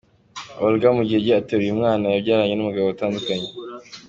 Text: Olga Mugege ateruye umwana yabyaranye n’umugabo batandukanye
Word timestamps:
Olga 0.65 0.87
Mugege 0.97 1.31
ateruye 1.35 1.71
umwana 1.73 2.05
yabyaranye 2.13 2.53
n’umugabo 2.55 2.85
batandukanye 2.91 3.49